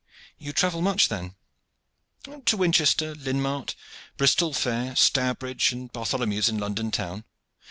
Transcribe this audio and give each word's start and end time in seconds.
"You 0.39 0.51
travel 0.51 0.81
much 0.81 1.09
then!" 1.09 1.35
"To 2.47 2.57
Winchester, 2.57 3.13
Linn 3.13 3.39
mart, 3.39 3.75
Bristol 4.17 4.51
fair, 4.51 4.95
Stourbridge, 4.95 5.71
and 5.73 5.93
Bartholomew's 5.93 6.49
in 6.49 6.57
London 6.57 6.89
Town. 6.89 7.23